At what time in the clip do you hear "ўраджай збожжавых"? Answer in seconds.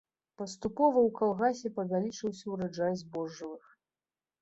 2.57-3.63